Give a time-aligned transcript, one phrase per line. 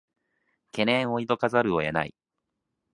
[0.71, 2.15] 懸念を抱かざるを得ない